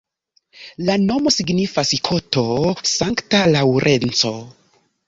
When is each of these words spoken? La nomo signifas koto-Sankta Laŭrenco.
La 0.87 0.95
nomo 1.01 1.33
signifas 1.35 1.93
koto-Sankta 2.09 3.47
Laŭrenco. 3.55 4.35